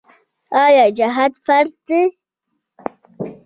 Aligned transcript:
آیا 0.63 0.85
جهاد 0.97 1.33
فرض 1.45 1.71
دی؟ 1.87 2.01